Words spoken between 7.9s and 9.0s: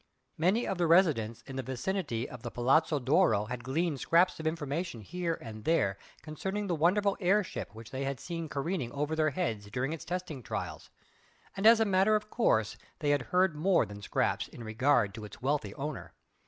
they had seen careering